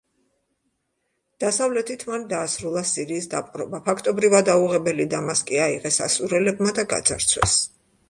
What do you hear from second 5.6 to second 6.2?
აიღეს